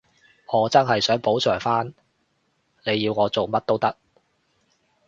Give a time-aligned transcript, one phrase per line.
[0.51, 1.93] 我真係想補償返，
[2.87, 3.95] 你要我做乜都得